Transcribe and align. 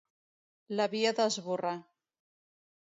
L'havia 0.79 1.11
d'esborrar. 1.21 1.77